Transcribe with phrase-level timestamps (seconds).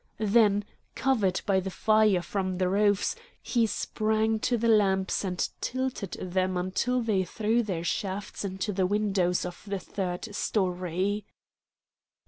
[0.17, 6.13] Then, covered by the fire from the roofs, he sprang to the lamps and tilted
[6.13, 11.27] them until they threw their shafts into the windows of the third story.